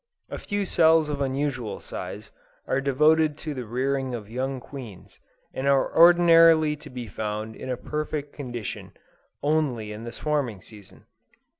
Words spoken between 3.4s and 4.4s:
the rearing of